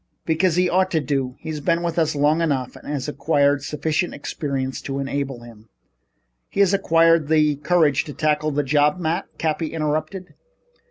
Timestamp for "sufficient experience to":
3.61-4.97